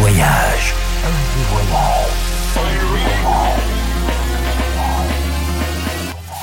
voyage. 0.00 0.74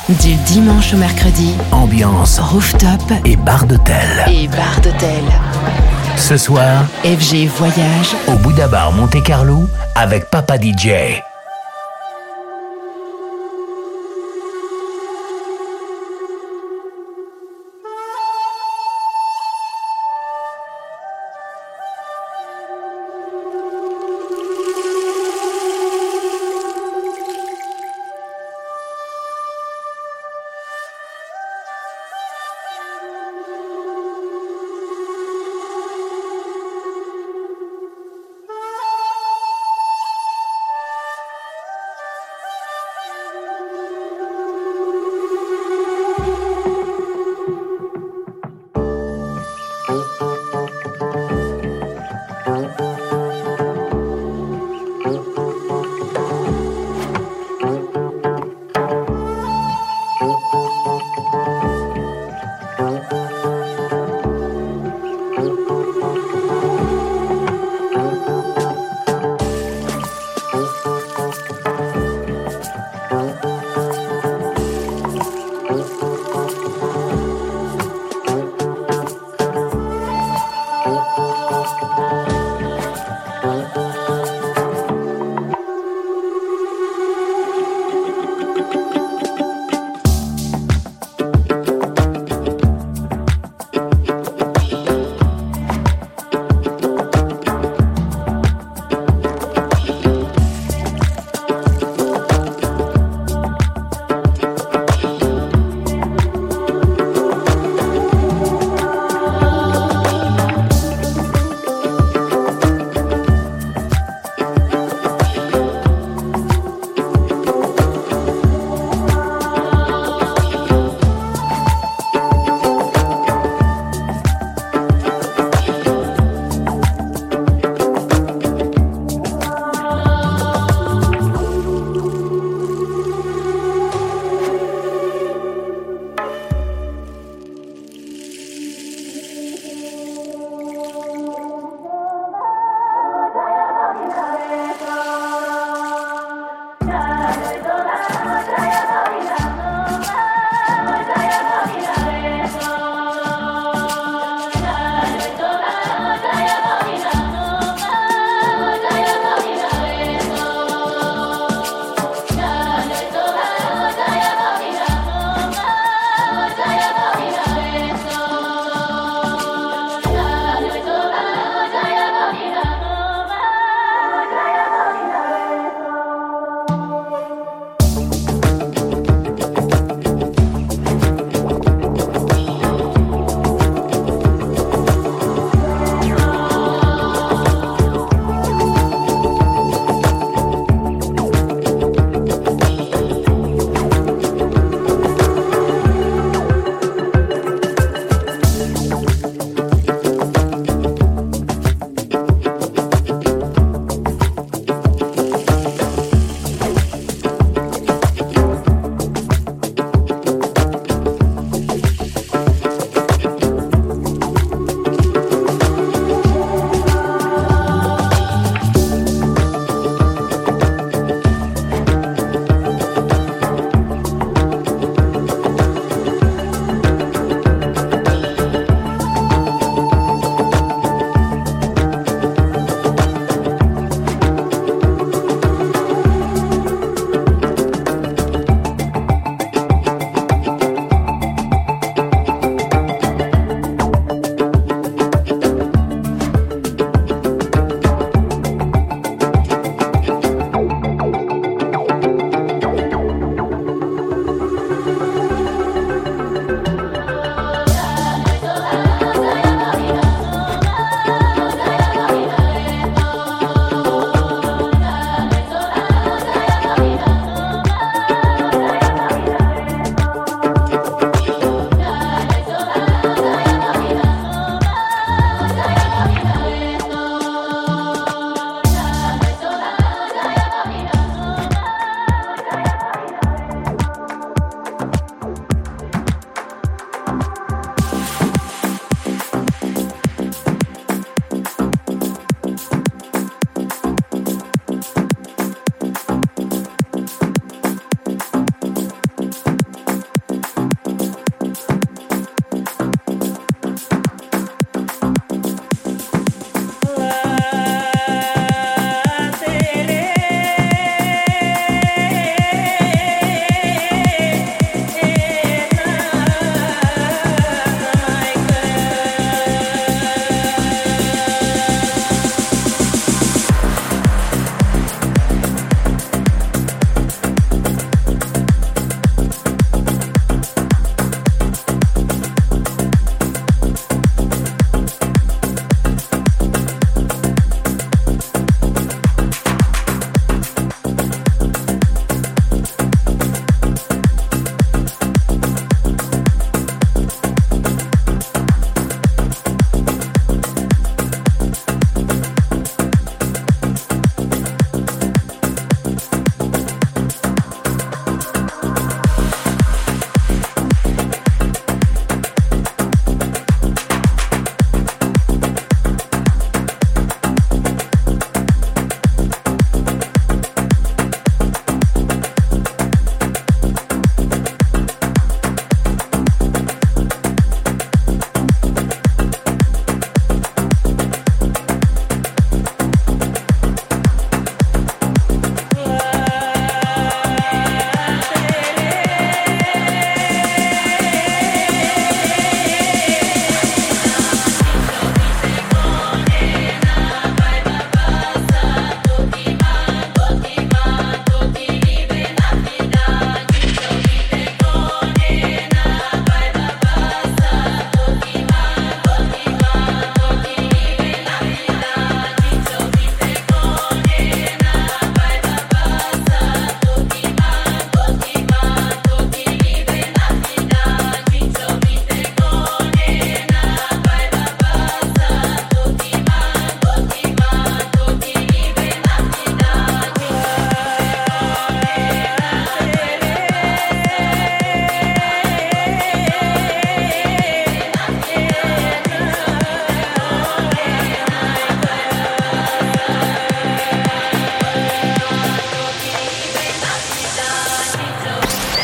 Du 0.10 0.36
dimanche 0.46 0.94
au 0.94 0.98
mercredi, 0.98 1.53
Ambiance 1.72 2.40
rooftop 2.40 3.01
et 3.25 3.35
bar 3.35 3.66
d'hôtel. 3.66 3.96
et 4.28 4.48
bar 4.48 4.80
d'hôtel. 4.82 5.24
Ce 6.16 6.38
soir, 6.38 6.85
FG 7.04 7.48
Voyage 7.58 8.16
au 8.28 8.34
Bouddha 8.34 8.68
Bar 8.68 8.91
Monte 8.91 9.21
Carlo 9.24 9.68
avec 9.96 10.30
Papa 10.30 10.55
DJ. 10.58 11.21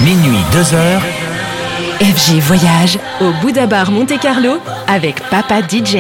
Minuit 0.04 0.44
2 0.52 0.74
heures. 0.76 1.02
FG 2.02 2.40
Voyage 2.40 3.00
au 3.22 3.32
Bouddha 3.42 3.68
Bar 3.68 3.90
Monte 3.90 4.20
Carlo 4.20 4.60
avec 4.88 5.22
Papa 5.30 5.62
DJ. 5.62 5.98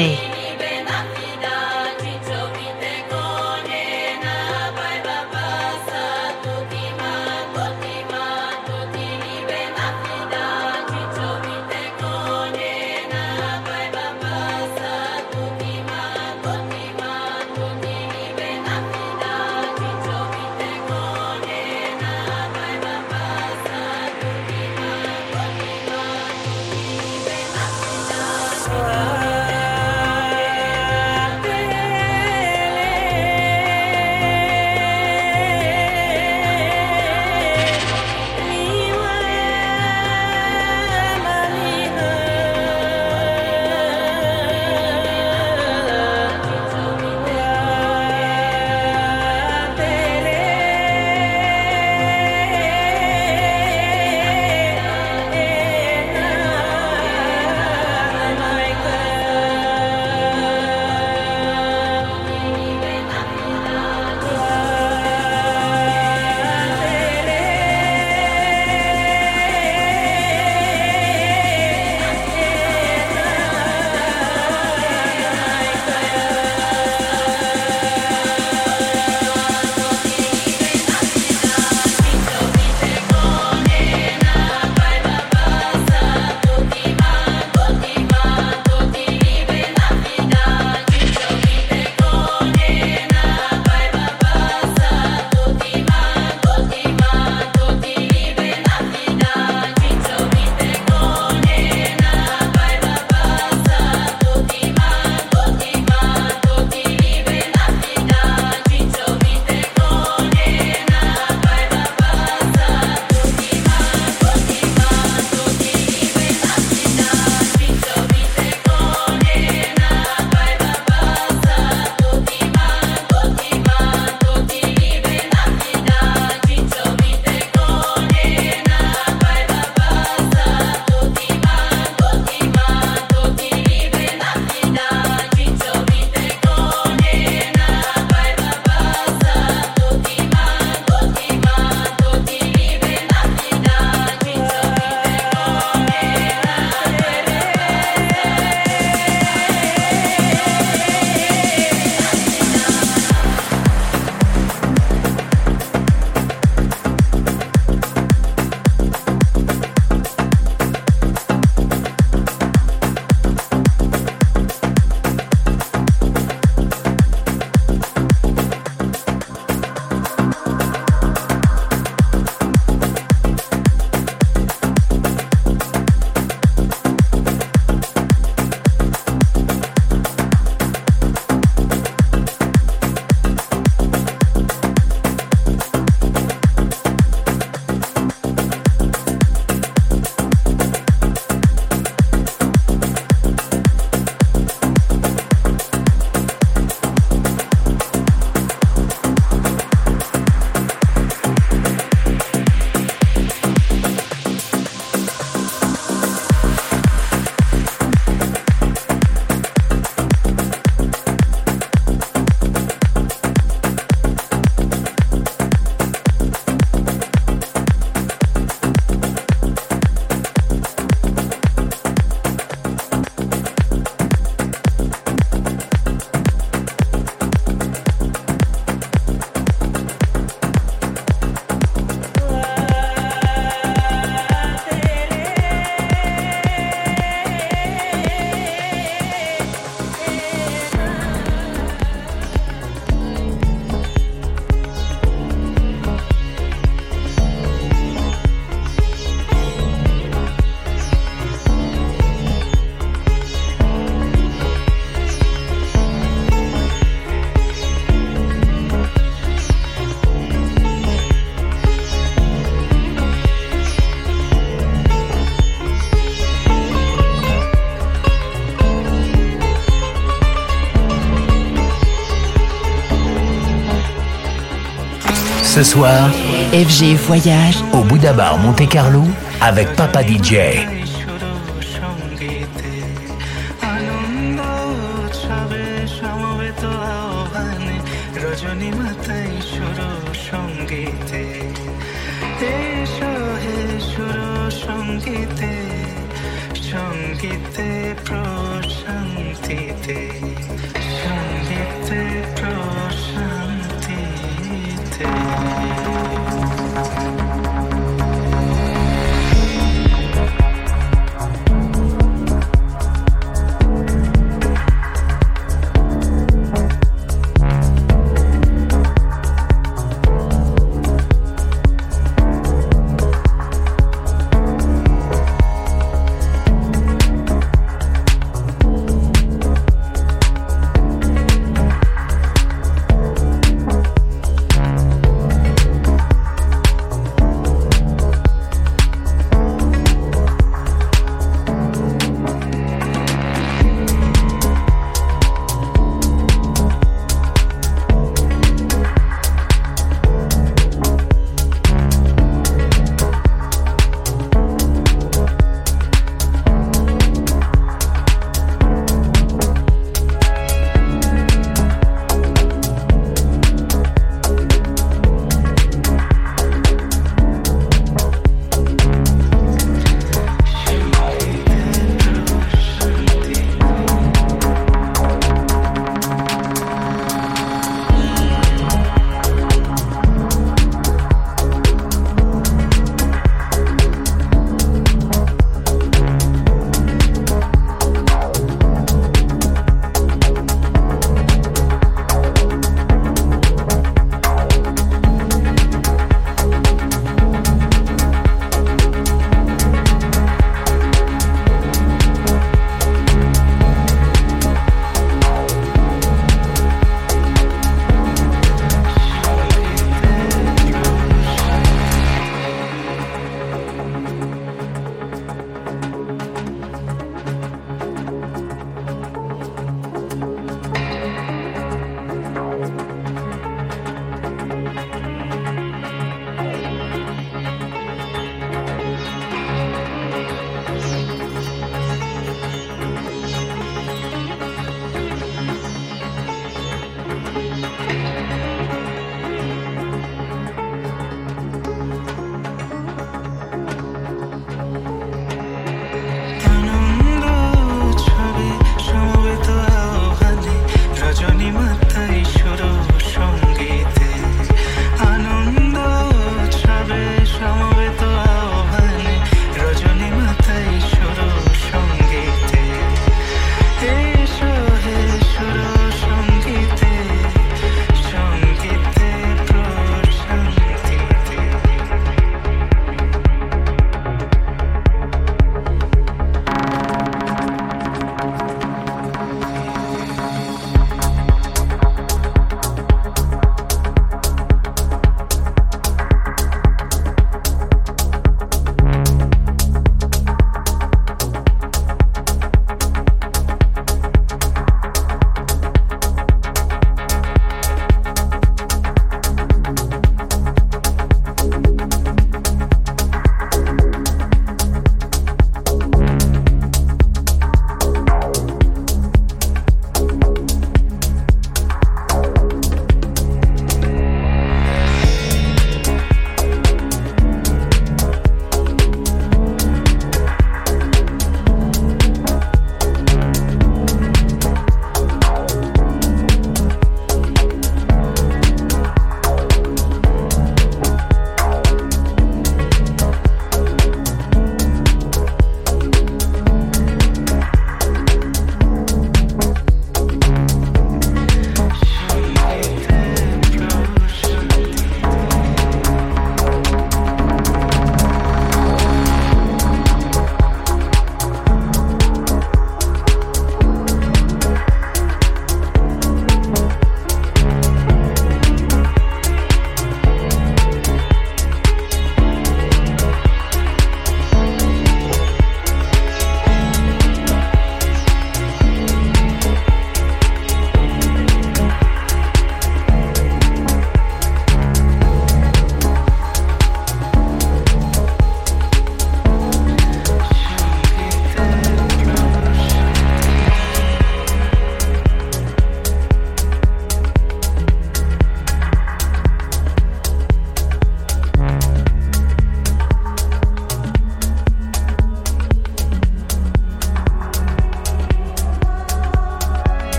Ce 275.53 275.61
soir, 275.61 276.09
FG 276.51 276.95
Voyage 277.05 277.63
au 277.73 277.83
Bouddha 277.83 278.11
Bar 278.11 278.39
Monte 278.39 278.67
Carlo 278.67 279.03
avec 279.39 279.75
Papa 279.75 280.01
DJ. 280.01 280.82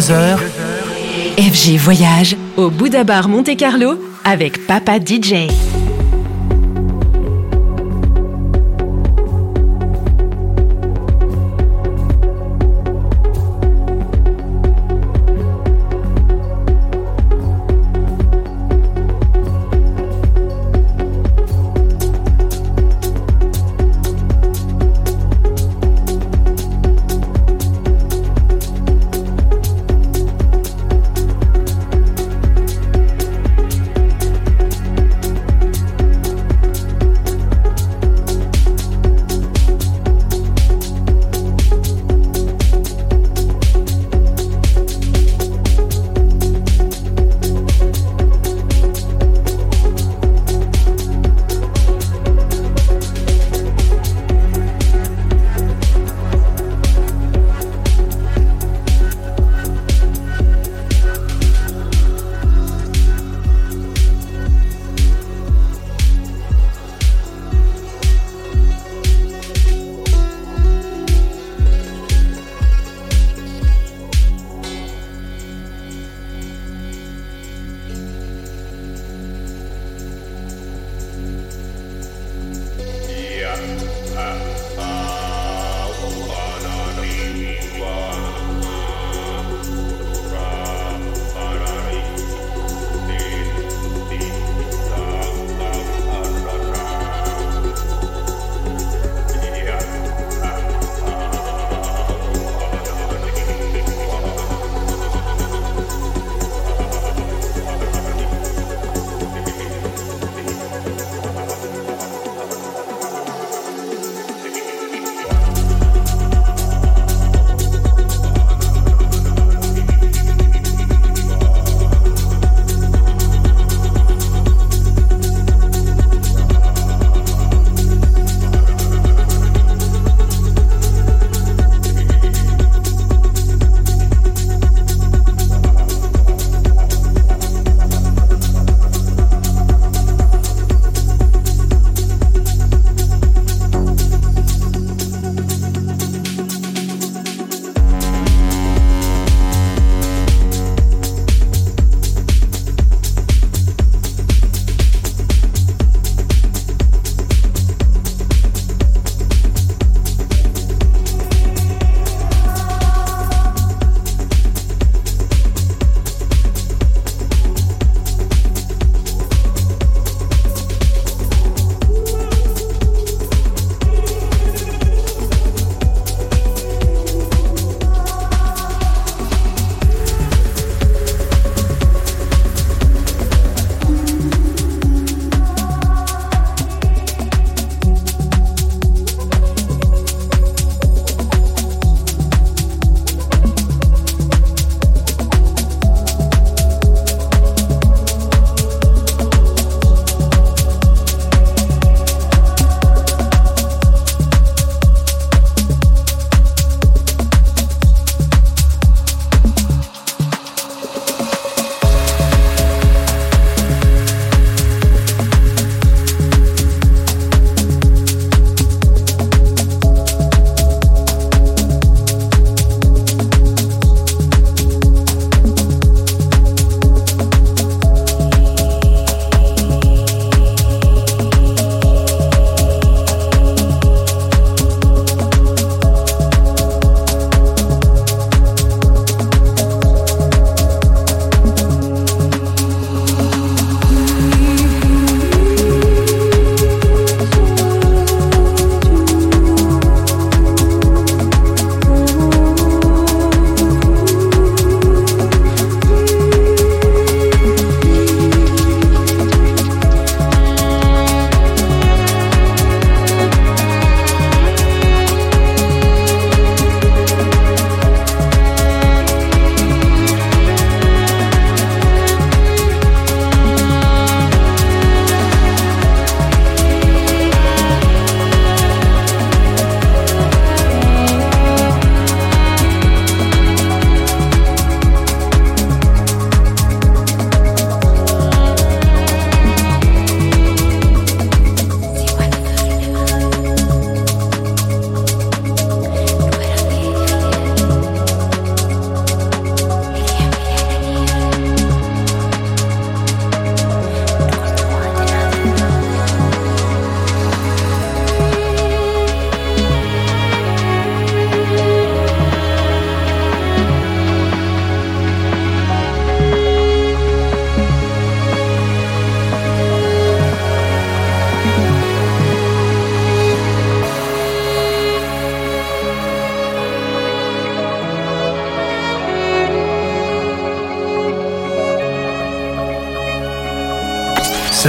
Minuit 0.00 0.12
2h. 0.12 0.38
FG 1.38 1.76
Voyage 1.76 2.36
au 2.56 2.70
Bouddha 2.70 3.04
Bar 3.04 3.28
Monte 3.28 3.54
Carlo 3.56 4.00
avec 4.24 4.66
Papa 4.66 4.98
DJ. 4.98 5.48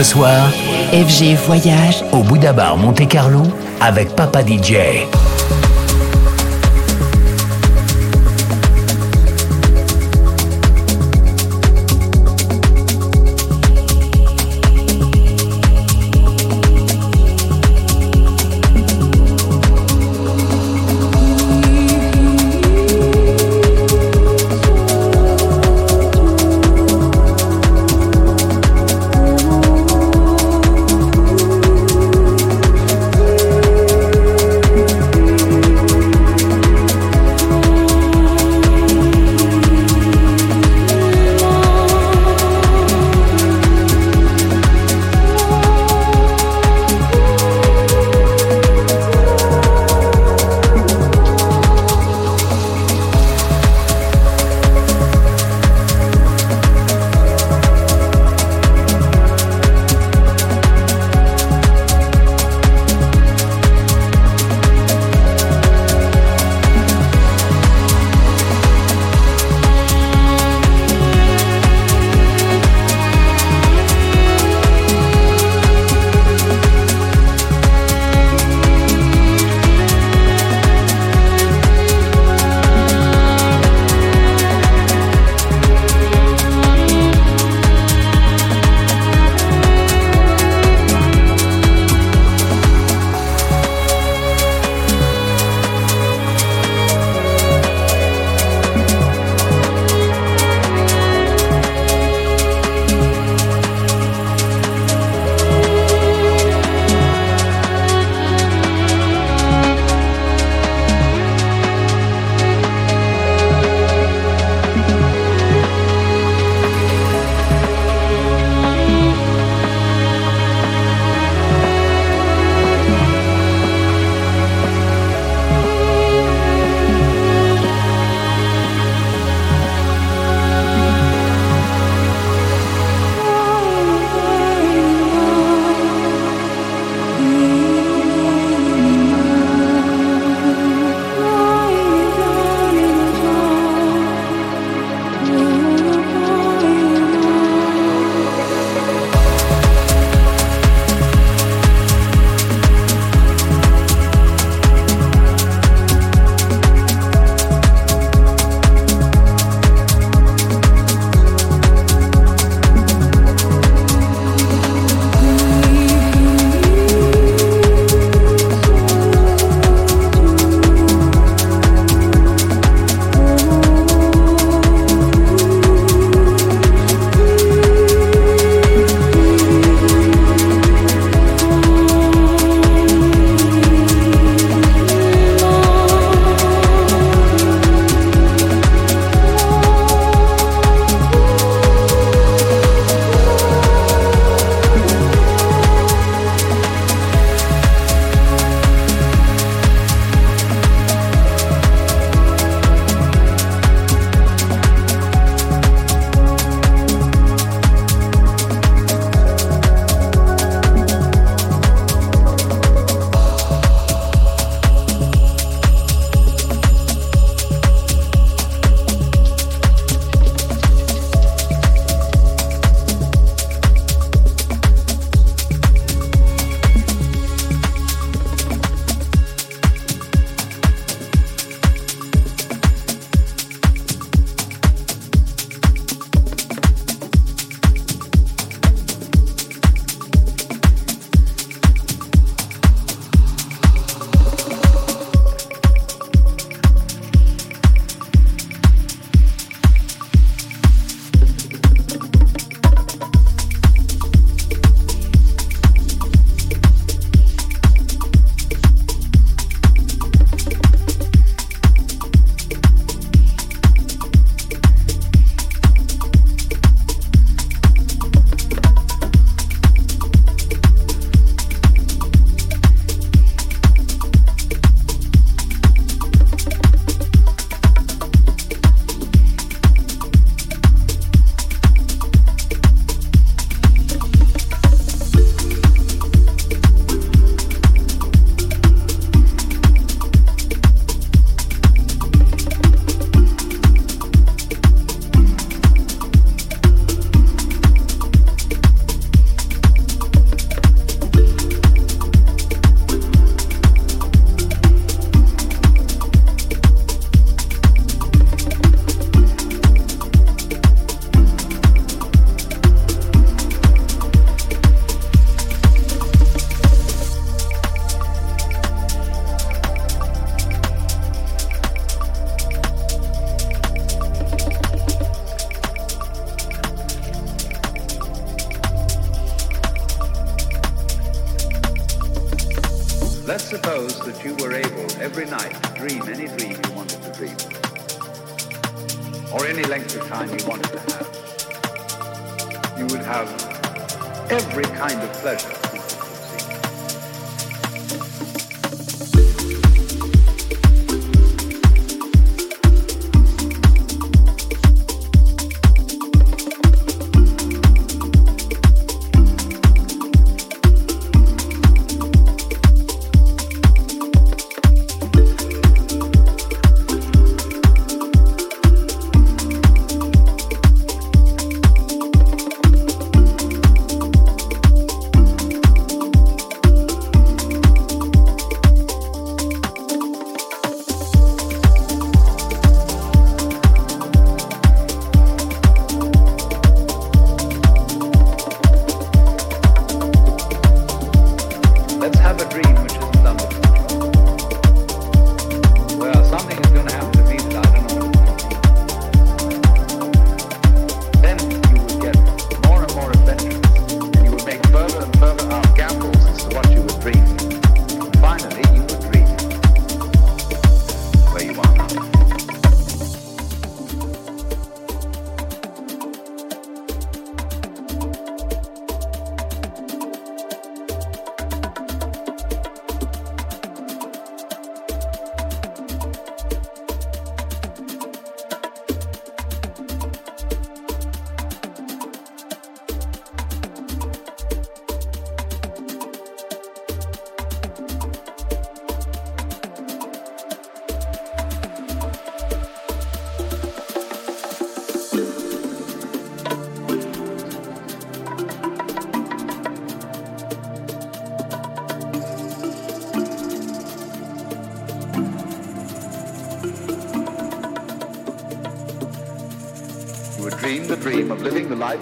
Ce 0.01 0.13
soir, 0.13 0.49
FG 0.91 1.35
Voyage 1.45 2.03
au 2.11 2.23
Bouddha 2.23 2.53
Bar 2.53 2.75
Monte 2.75 3.07
Carlo 3.07 3.43
avec 3.79 4.15
Papa 4.15 4.41
DJ. 4.41 4.73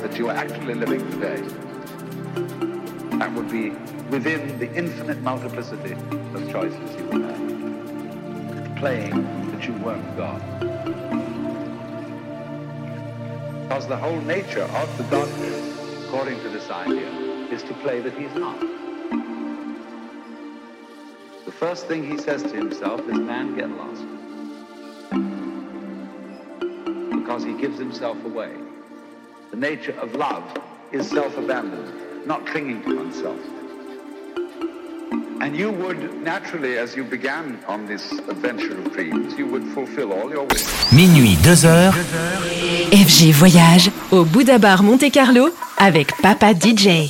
That 0.01 0.17
you 0.17 0.29
are 0.29 0.35
actually 0.35 0.73
living 0.75 0.99
today. 1.11 1.41
That 3.17 3.33
would 3.33 3.49
be 3.51 3.71
within 4.09 4.57
the 4.59 4.73
infinite 4.73 5.21
multiplicity 5.21 5.93
of 5.93 6.49
choices 6.49 6.95
you 6.95 7.03
would 7.05 7.21
have. 7.21 8.75
Playing 8.77 9.51
that 9.51 9.67
you 9.67 9.73
weren't 9.73 10.15
God. 10.15 10.41
Because 13.63 13.87
the 13.87 13.97
whole 13.97 14.21
nature 14.21 14.63
of 14.63 14.97
the 14.97 15.03
Godhead, 15.03 16.05
according 16.07 16.39
to 16.41 16.49
this 16.49 16.69
idea, 16.69 17.09
is 17.51 17.61
to 17.63 17.73
play 17.75 17.99
that 17.99 18.13
he's 18.13 18.33
not. 18.35 18.59
The 21.45 21.51
first 21.51 21.87
thing 21.87 22.09
he 22.09 22.17
says 22.17 22.41
to 22.43 22.55
himself 22.55 23.01
is, 23.01 23.17
man, 23.19 23.55
get 23.55 23.69
lost. 23.69 24.05
Because 27.11 27.43
he 27.43 27.53
gives 27.53 27.77
himself 27.77 28.23
away. 28.23 28.55
The 29.51 29.57
nature 29.57 29.95
of 29.99 30.13
love 30.15 30.43
is 30.91 31.09
self-abandonment, 31.09 32.27
not 32.27 32.45
clinging 32.45 32.83
to 32.83 32.95
oneself. 32.97 33.39
And 35.41 35.55
you 35.55 35.71
would 35.71 36.21
naturally, 36.21 36.77
as 36.77 36.95
you 36.95 37.03
began 37.03 37.57
on 37.67 37.87
this 37.87 38.11
adventure 38.29 38.77
of 38.77 38.93
dreams, 38.93 39.33
you 39.37 39.47
would 39.47 39.63
fulfill 39.73 40.13
all 40.13 40.29
your 40.29 40.45
wishes. 40.45 40.67
Minuit, 40.91 41.37
2 41.43 41.67
heures. 41.67 41.93
FG 42.91 43.31
Voyage 43.31 43.91
au 44.11 44.23
Bouddha 44.23 44.59
Bar 44.59 44.83
Monte 44.83 45.09
Carlo 45.11 45.49
avec 45.77 46.15
Papa 46.21 46.53
DJ. 46.53 47.09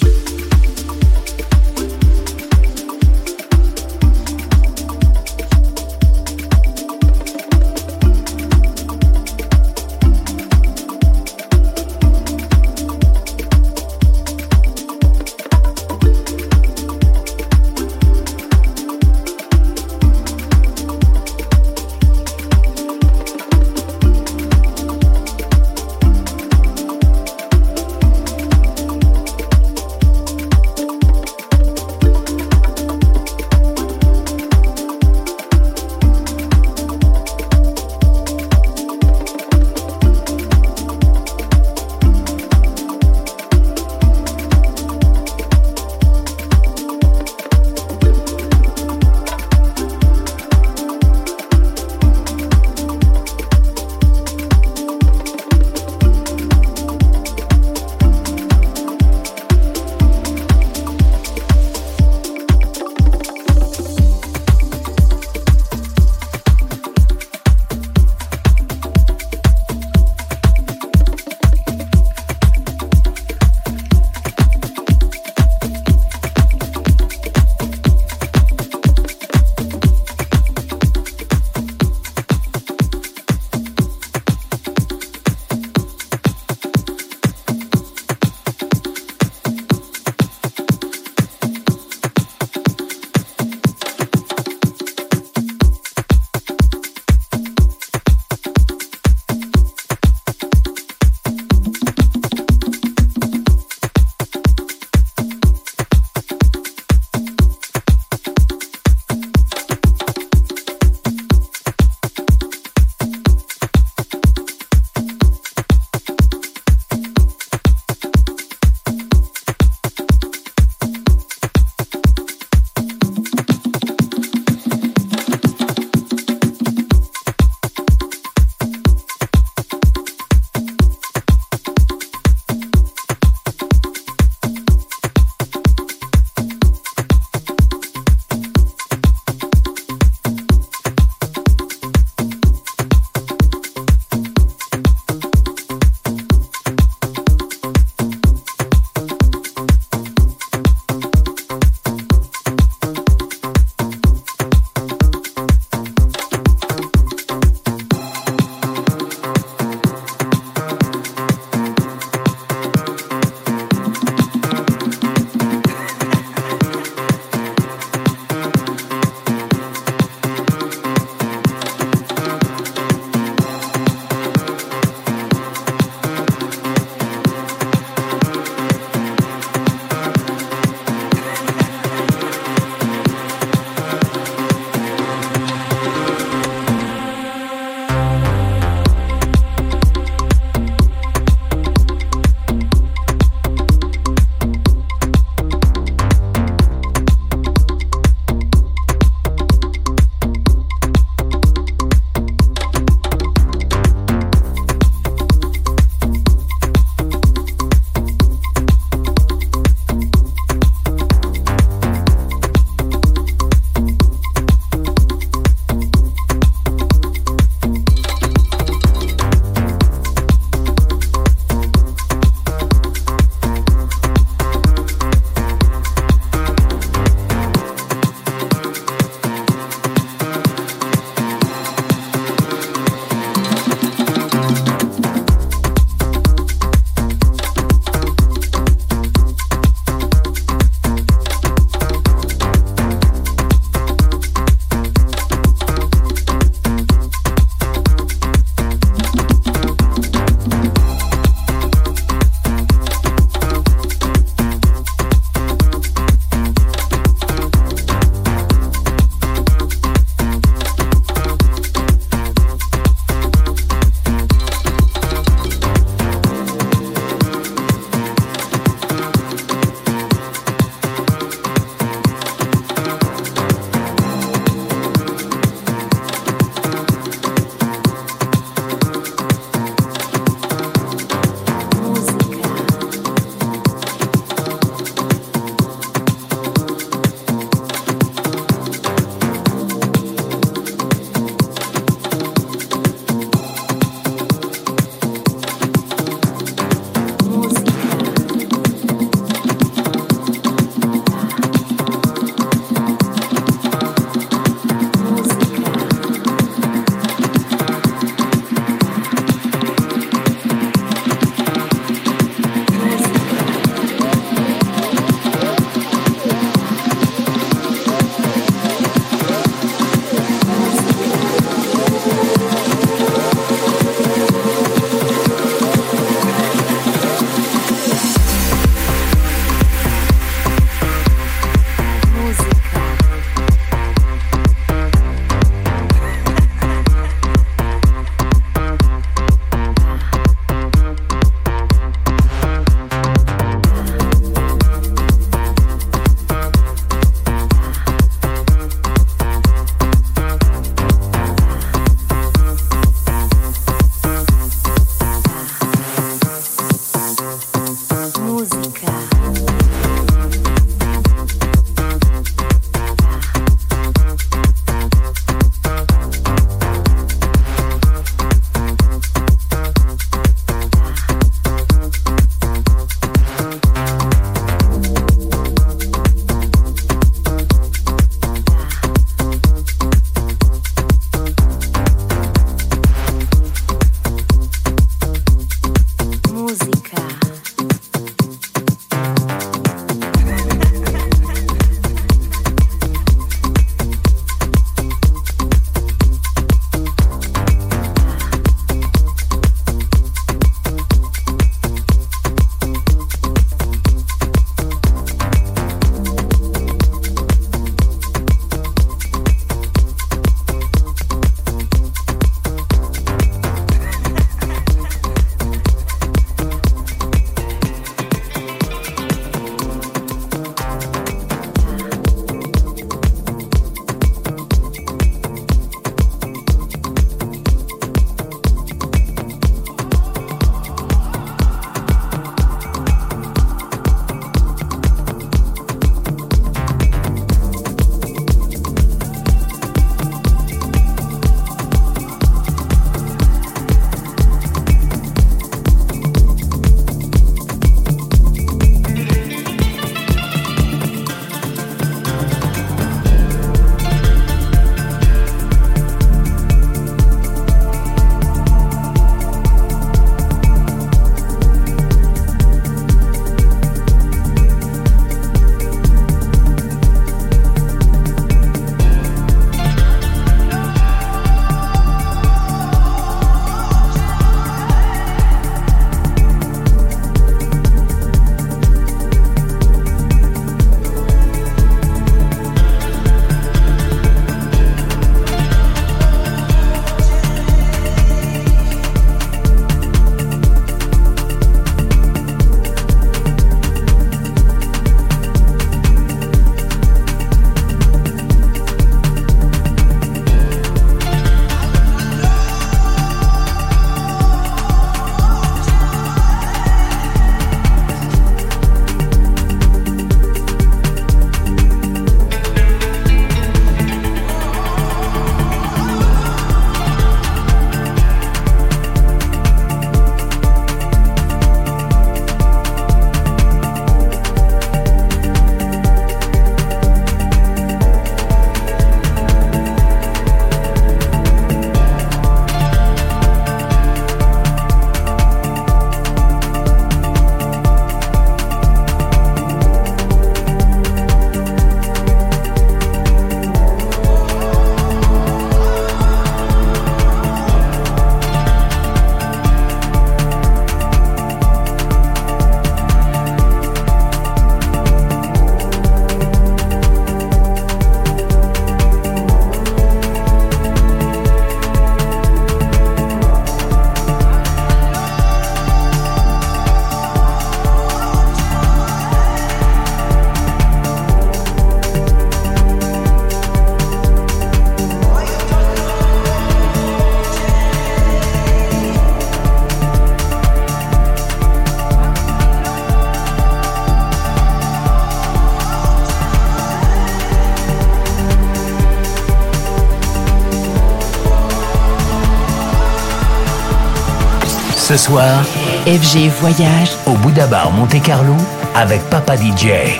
Soir, 595.00 595.44
FG 595.88 596.30
Voyage 596.42 596.92
au 597.06 597.14
Bouddha 597.14 597.48
Bar 597.48 597.72
Monte 597.72 598.02
Carlo 598.04 598.36
avec 598.76 599.02
Papa 599.10 599.38
DJ. 599.38 599.98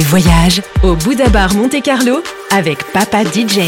Voyage 0.00 0.62
au 0.82 0.94
Bouddha 0.94 1.28
Bar 1.28 1.54
Monte 1.54 1.82
Carlo 1.82 2.22
avec 2.50 2.82
Papa 2.92 3.24
DJ. 3.24 3.60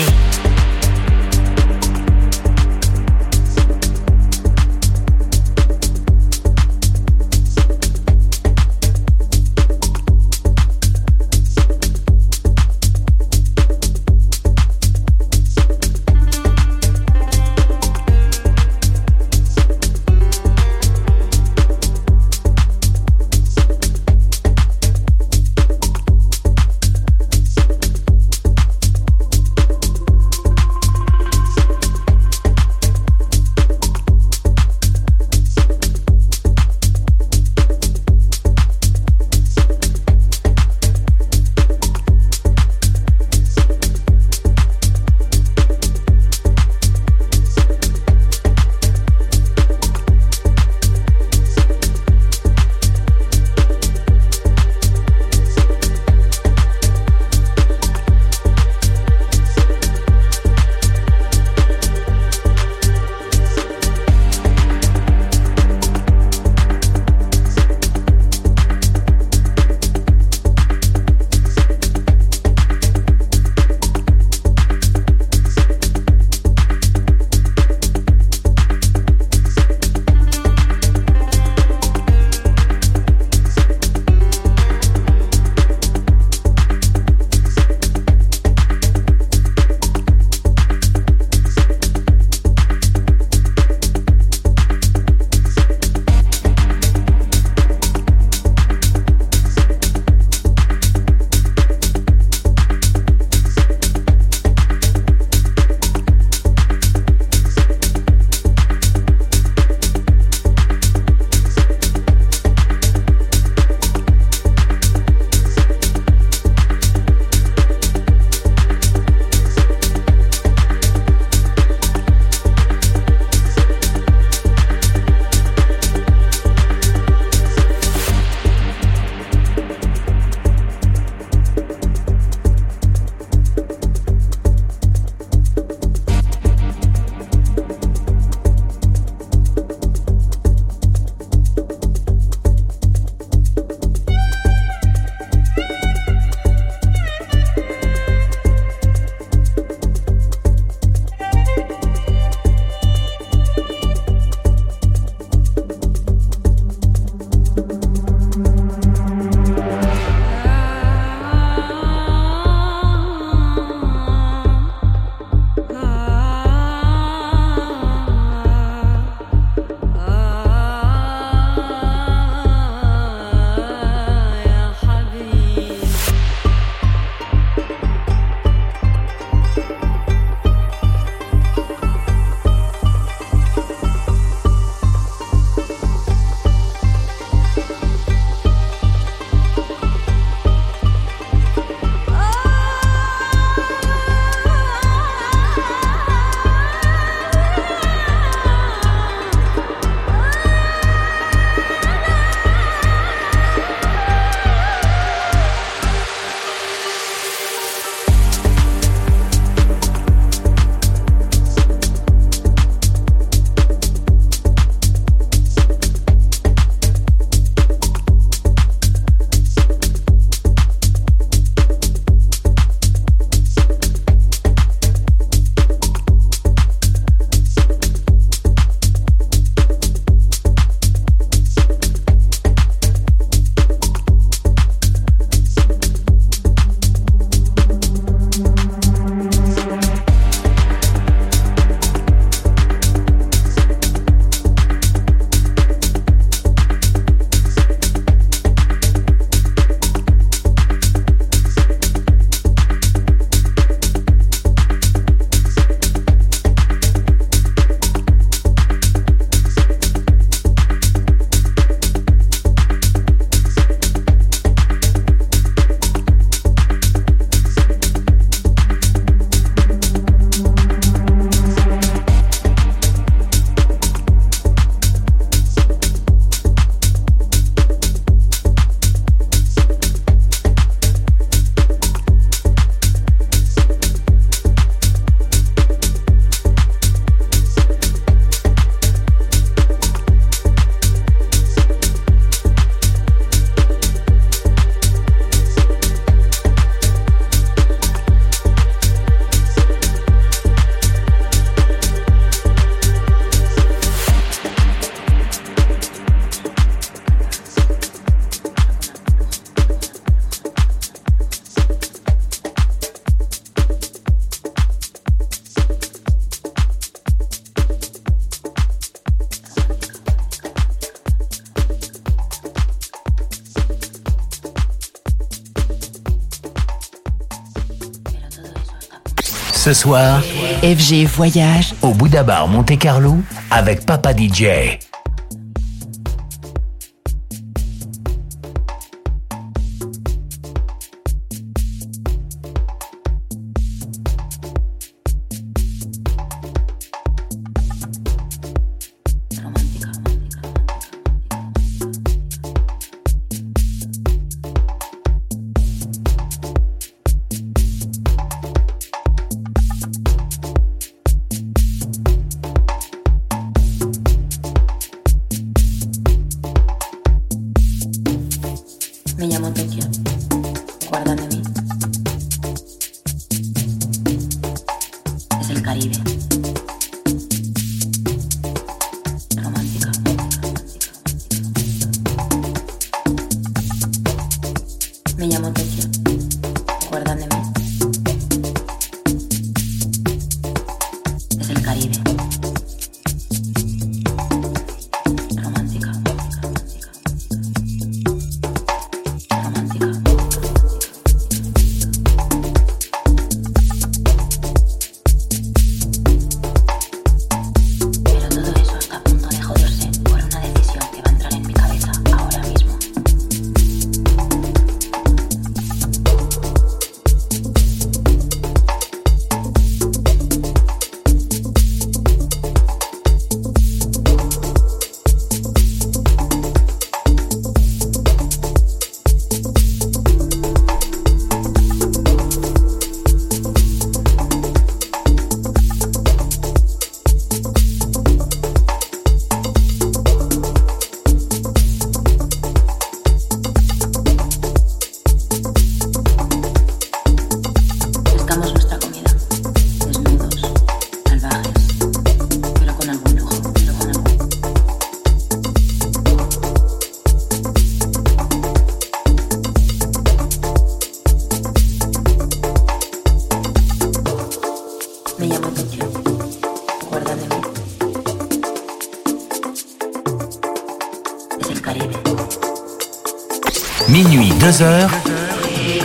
Soir, 329.85 330.23
FG 330.63 331.05
Voyage 331.05 331.75
au 331.83 331.93
Bouddha 331.93 332.23
Bar 332.23 332.49
Monte 332.49 332.79
Carlo 332.79 333.17
avec 333.51 333.85
Papa 333.85 334.15
DJ. 334.17 334.79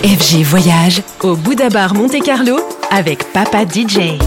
FG 0.03 0.43
Voyage 0.43 1.01
au 1.21 1.37
Bouddha 1.37 1.69
Bar 1.69 1.93
Monte 1.93 2.21
Carlo 2.21 2.59
avec 2.91 3.31
Papa 3.31 3.59
DJ. 3.63 4.19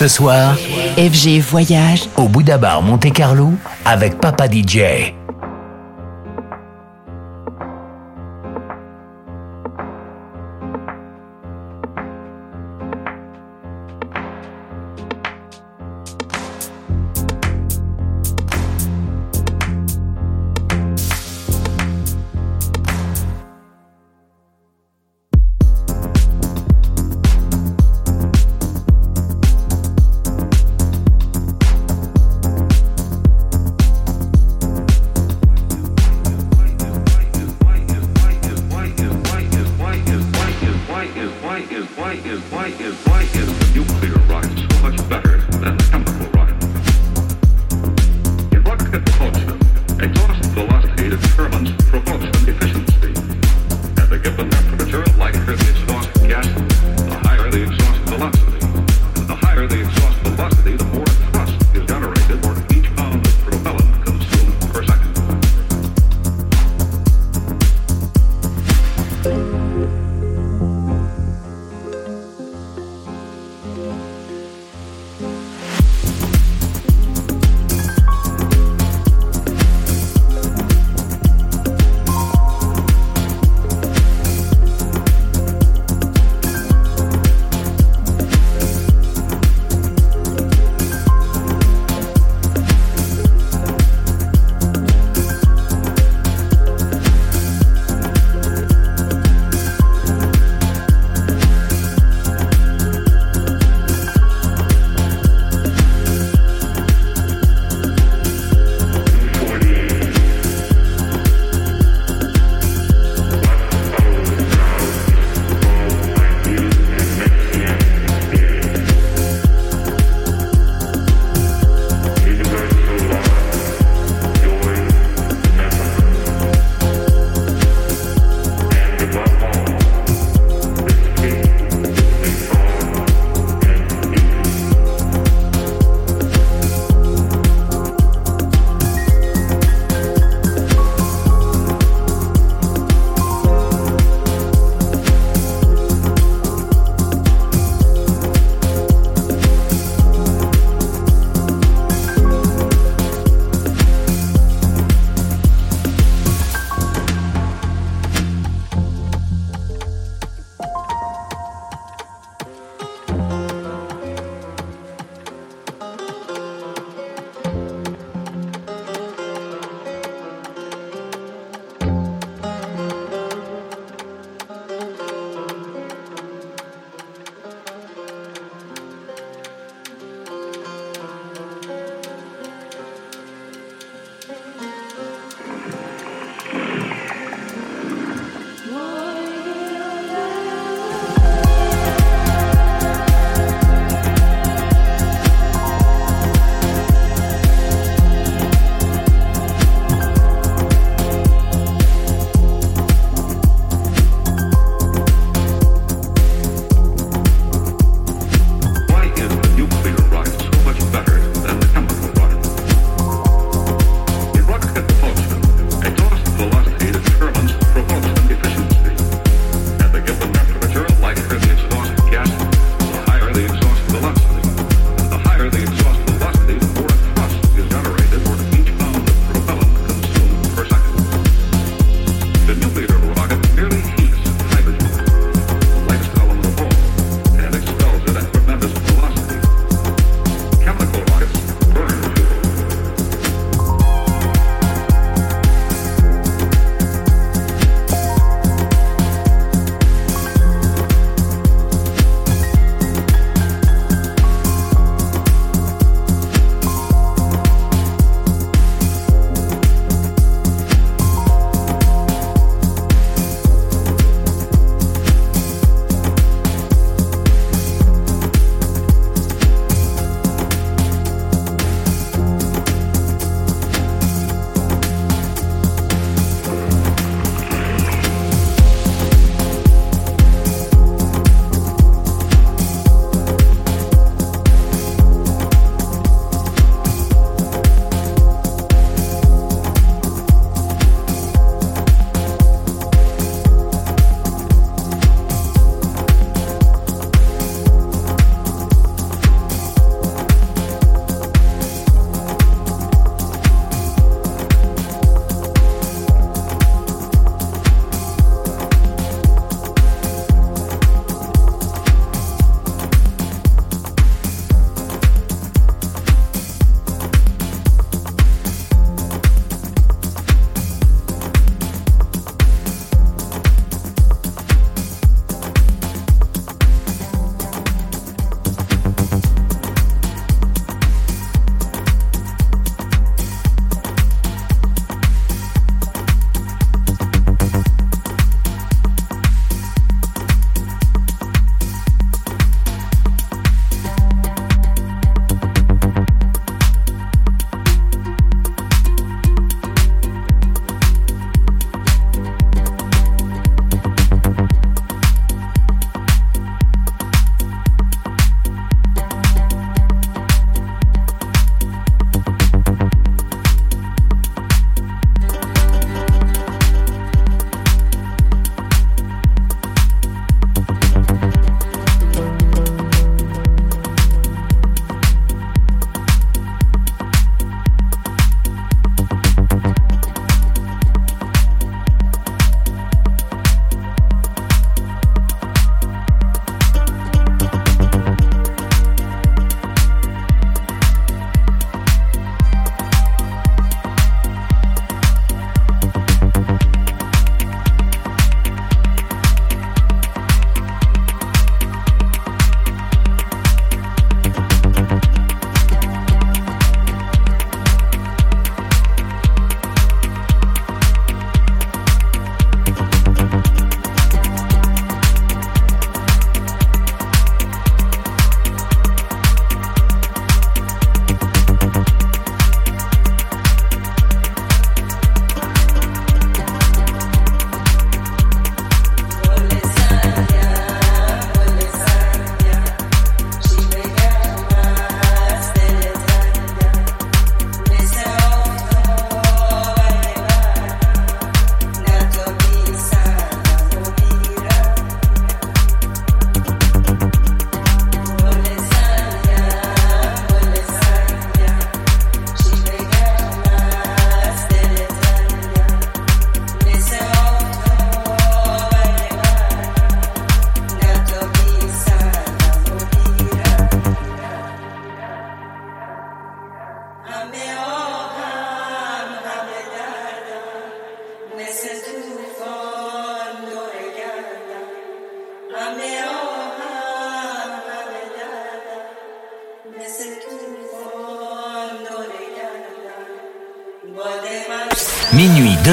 Ce 0.00 0.08
soir, 0.08 0.56
FG 0.96 1.40
Voyage 1.40 2.08
au 2.16 2.26
Bouddha 2.26 2.56
Bar 2.56 2.80
Monte 2.80 3.12
Carlo 3.12 3.52
avec 3.84 4.18
Papa 4.18 4.46
DJ. 4.46 5.12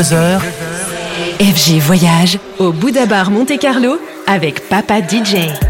FG 0.09 1.79
Voyage 1.79 2.39
au 2.59 2.71
Bouddha 2.71 3.05
Bar 3.05 3.29
Monte 3.29 3.59
Carlo 3.59 3.99
avec 4.25 4.69
Papa 4.69 4.99
DJ. 5.01 5.66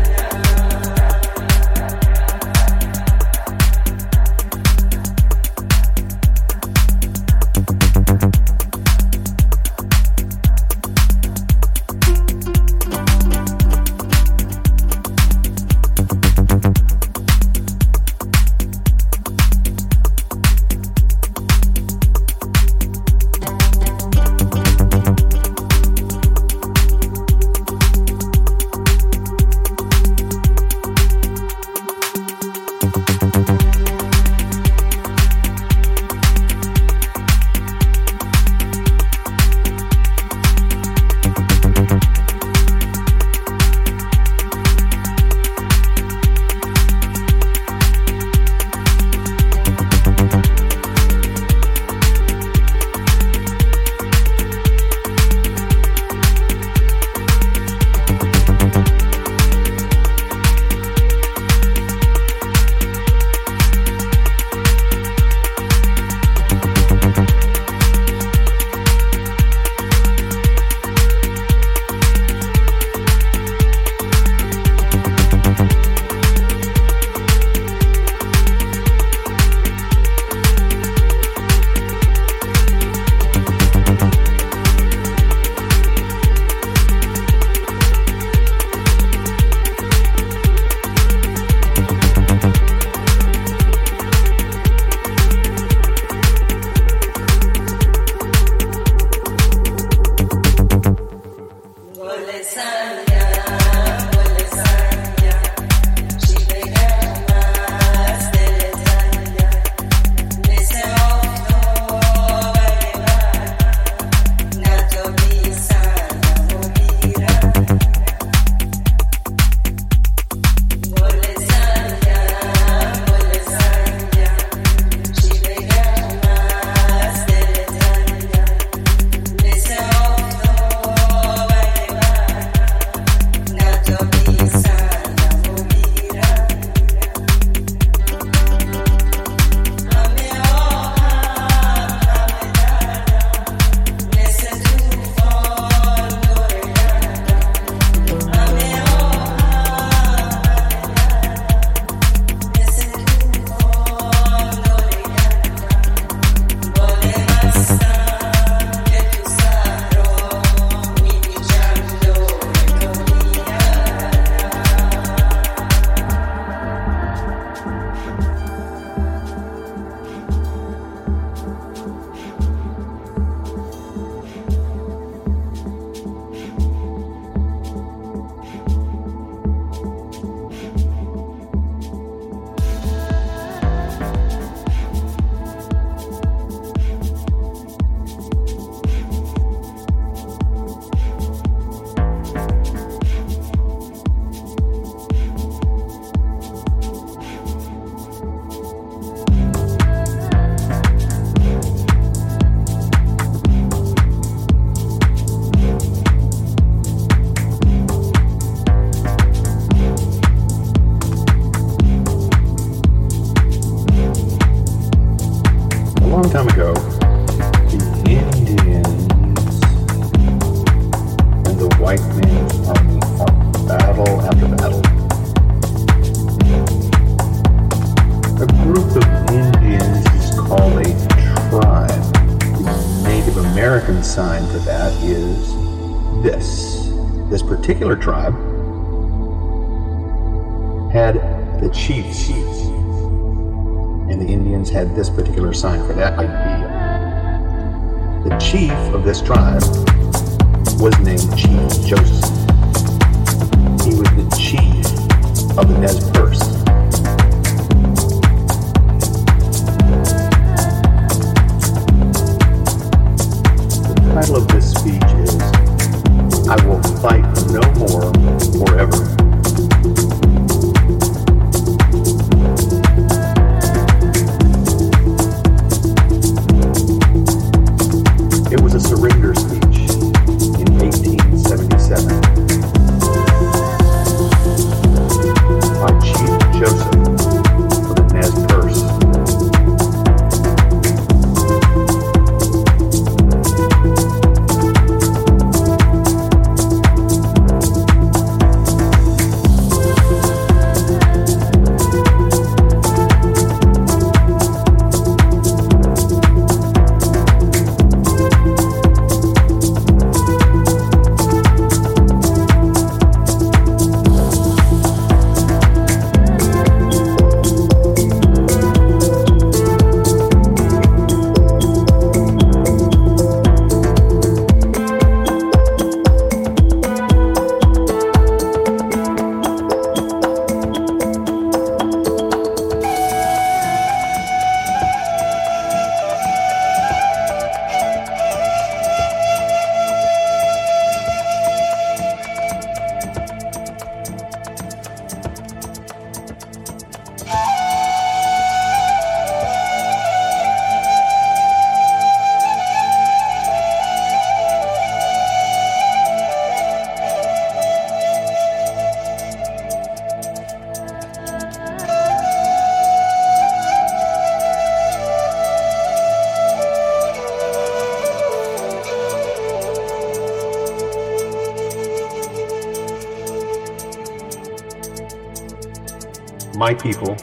My 376.67 376.73
people, 376.73 377.15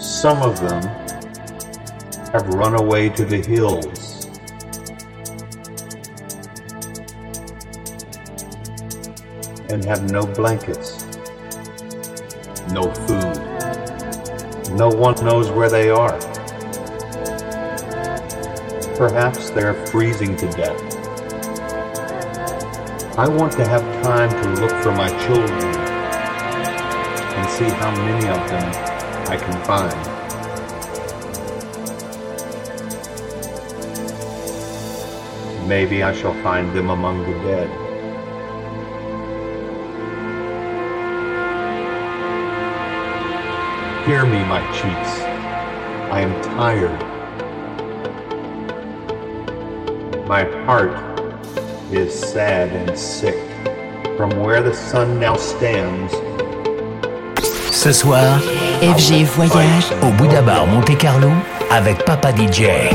some 0.00 0.42
of 0.42 0.60
them 0.60 0.80
have 2.30 2.46
run 2.54 2.76
away 2.76 3.08
to 3.08 3.24
the 3.24 3.38
hills. 3.38 4.26
And 9.70 9.84
have 9.86 10.08
no 10.12 10.24
blankets, 10.24 11.04
no 12.70 12.84
food. 13.06 13.34
No 14.76 14.88
one 14.88 15.16
knows 15.24 15.50
where 15.50 15.68
they 15.68 15.90
are. 15.90 16.16
Perhaps 18.96 19.50
they're 19.50 19.74
freezing 19.86 20.36
to 20.36 20.48
death. 20.52 20.80
I 23.18 23.26
want 23.26 23.52
to 23.54 23.66
have 23.66 23.82
time 24.04 24.30
to 24.30 24.60
look 24.60 24.80
for 24.80 24.92
my 24.92 25.08
children 25.26 25.71
and 27.42 27.50
see 27.50 27.68
how 27.68 27.90
many 27.90 28.28
of 28.28 28.48
them 28.48 28.72
I 29.28 29.36
can 29.36 29.64
find. 29.64 29.98
Maybe 35.68 36.04
I 36.04 36.14
shall 36.14 36.34
find 36.44 36.72
them 36.72 36.90
among 36.90 37.22
the 37.22 37.32
dead. 37.42 37.68
Hear 44.06 44.24
me, 44.24 44.44
my 44.44 44.60
chiefs. 44.70 45.20
I 46.12 46.20
am 46.20 46.40
tired. 46.42 47.00
My 50.28 50.44
heart 50.64 50.94
is 51.92 52.16
sad 52.16 52.68
and 52.68 52.96
sick. 52.96 53.48
From 54.16 54.30
where 54.38 54.62
the 54.62 54.74
sun 54.74 55.18
now 55.18 55.36
stands, 55.36 56.14
Ce 57.82 57.90
soir, 57.90 58.38
FG 58.80 59.24
Voyage 59.24 59.90
au 60.02 60.10
Bouddha 60.12 60.40
Bar 60.40 60.68
Monte 60.68 60.96
Carlo 60.98 61.30
avec 61.68 62.04
Papa 62.04 62.30
DJ. 62.30 62.92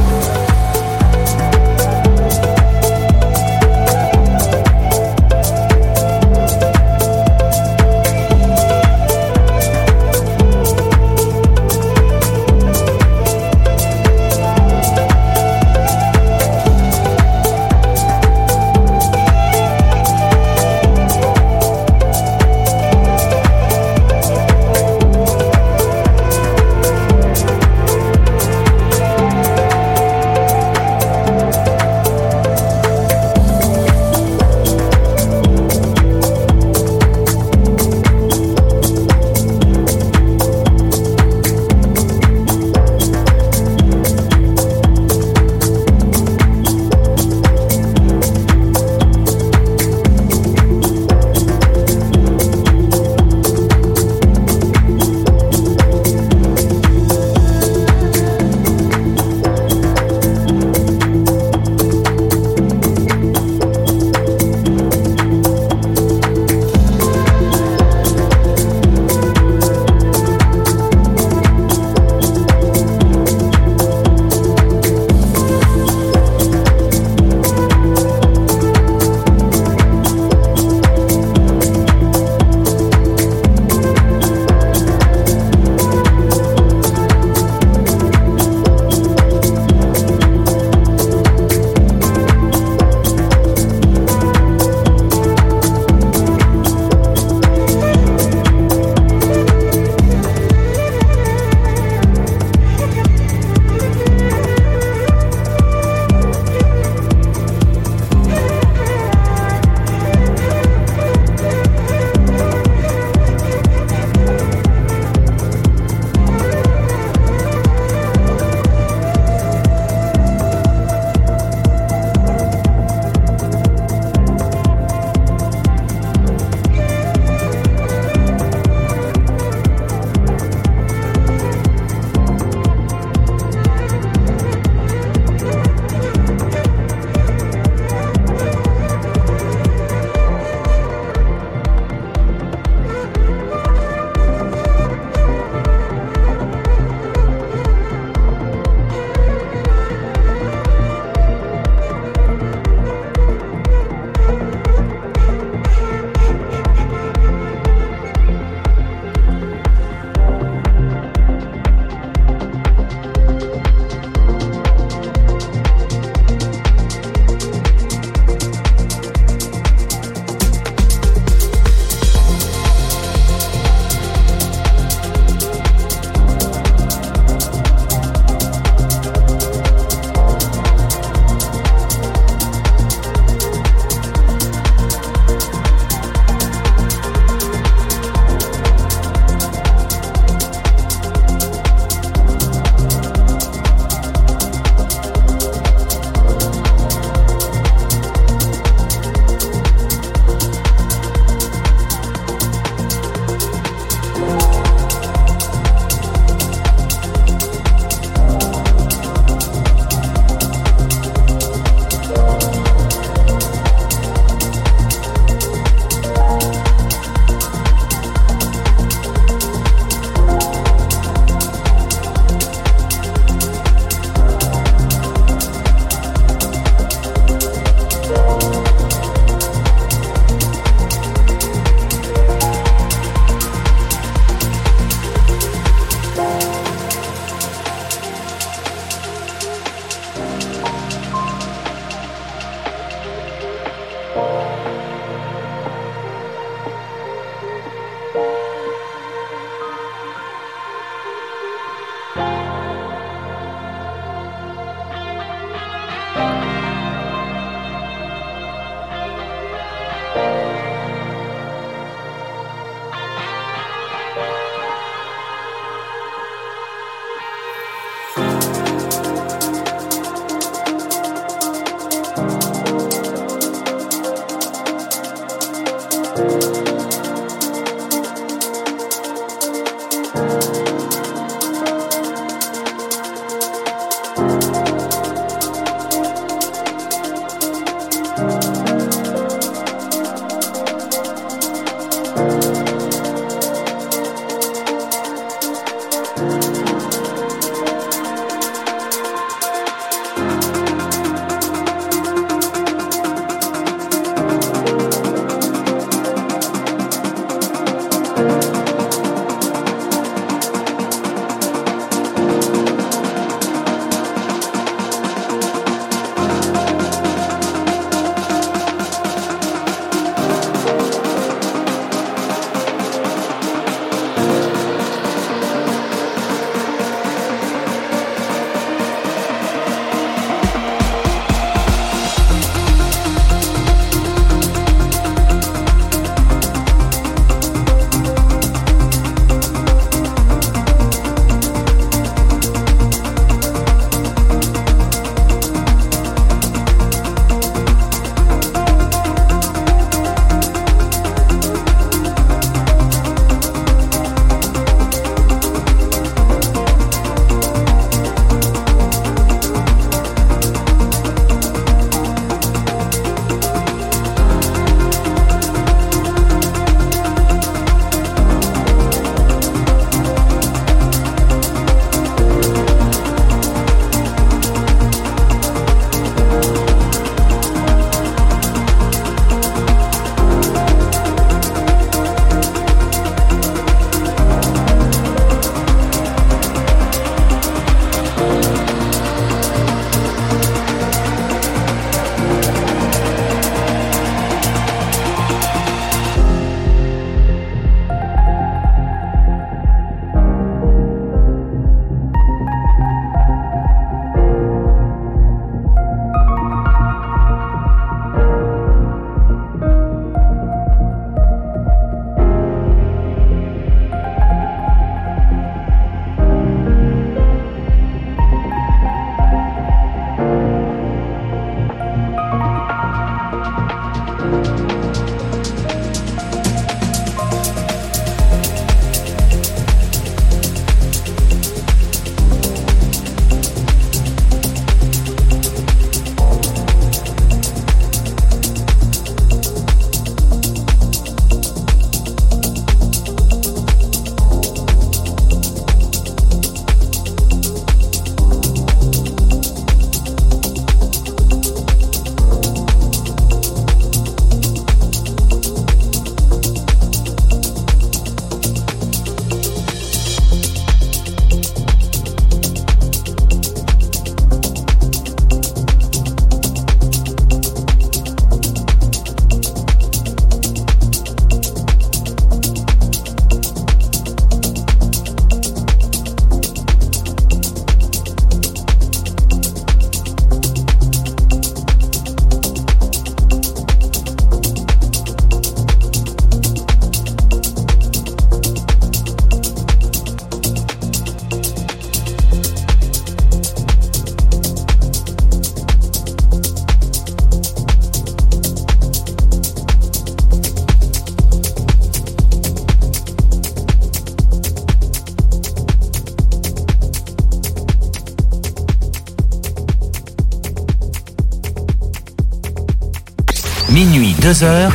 Minuit 514.28 514.34
2h. 514.34 514.72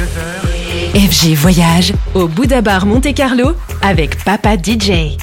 FG 0.95 1.35
Voyage 1.35 1.93
au 2.15 2.27
Bouddha 2.27 2.63
Bar 2.63 2.87
Monte 2.87 3.13
Carlo 3.15 3.55
avec 3.83 4.23
Papa 4.25 4.57
DJ. 4.57 5.19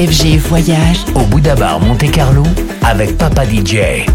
FG 0.00 0.38
Voyage 0.38 1.04
au 1.14 1.20
Bouddha 1.26 1.54
Bar 1.54 1.78
Monte 1.78 2.10
Carlo 2.10 2.42
avec 2.82 3.18
Papa 3.18 3.44
DJ. 3.44 4.06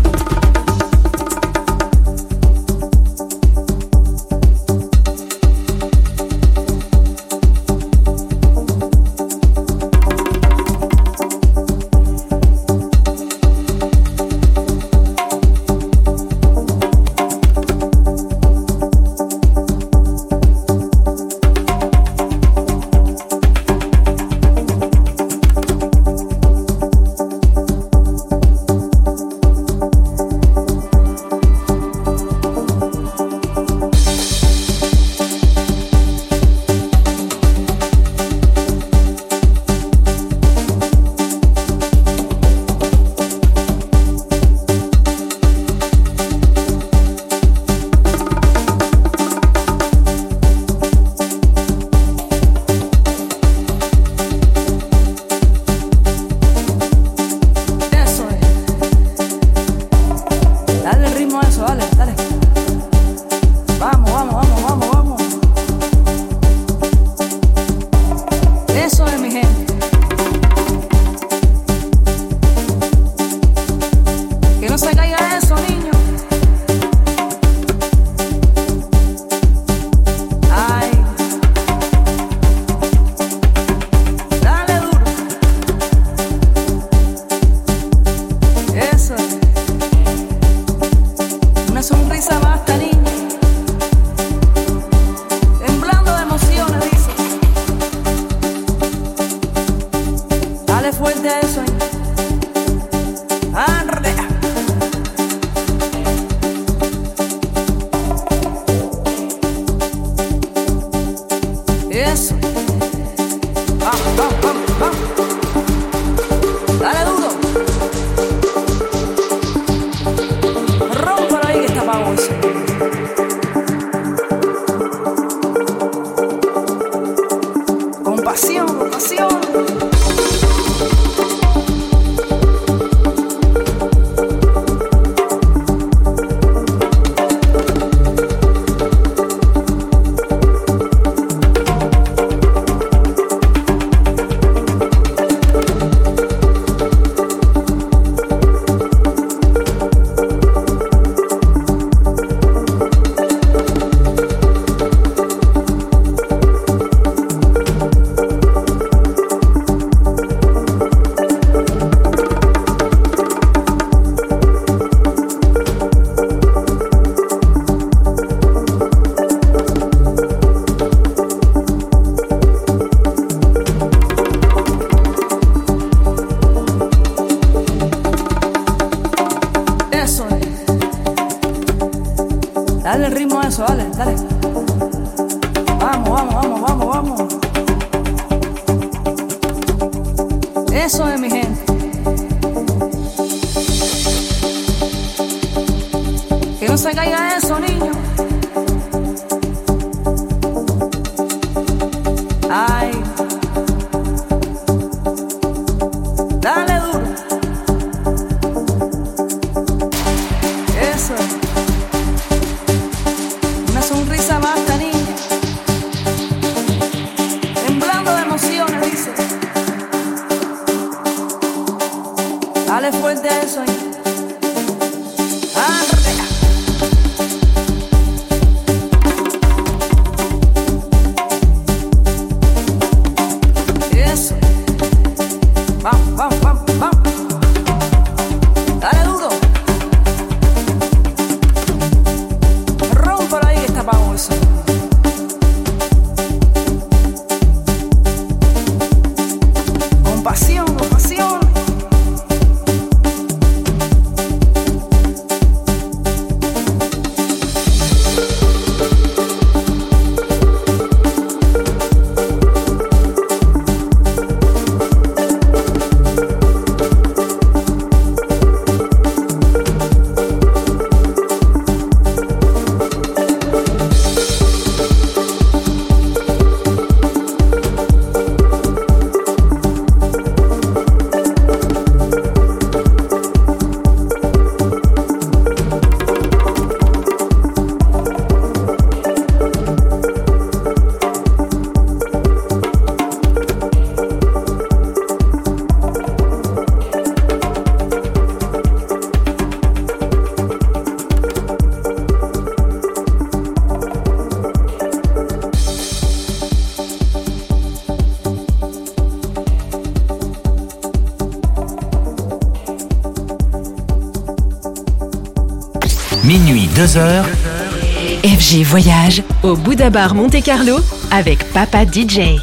Voyage 318.76 319.24
au 319.44 319.56
Bouddha 319.56 319.90
Bar 319.90 320.16
Monte 320.16 320.44
Carlo 320.44 320.80
avec 321.10 321.50
Papa 321.54 321.86
DJ. 321.86 322.42